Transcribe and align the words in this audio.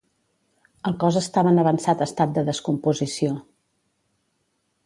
El 0.89 0.95
cos 1.03 1.19
estava 1.19 1.51
en 1.55 1.59
avançat 1.65 2.03
estat 2.07 2.35
de 2.39 2.47
descomposició. 2.49 3.37